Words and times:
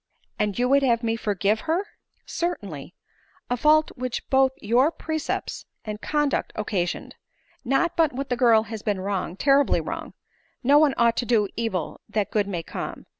"/ind 0.39 0.57
you 0.57 0.67
would 0.67 0.81
have 0.81 1.03
me 1.03 1.15
forgive 1.15 1.59
her 1.69 1.85
?""Certainly; 2.25 2.95
a 3.51 3.55
fault 3.55 3.91
which 3.95 4.27
both 4.31 4.51
your 4.59 4.89
precepts 4.89 5.67
and 5.85 6.01
conduct 6.01 6.51
occasioned. 6.55 7.13
Not 7.63 7.95
but 7.95 8.11
what 8.11 8.29
the 8.29 8.35
girl 8.35 8.63
has 8.63 8.81
been 8.81 8.99
wrong— 8.99 9.35
terribly 9.37 9.79
wrong; 9.79 10.15
no 10.63 10.79
one 10.79 10.95
ought 10.97 11.17
to 11.17 11.27
do 11.27 11.49
evil 11.55 12.01
that 12.09 12.31
good 12.31 12.47
may 12.47 12.63
come. 12.63 13.05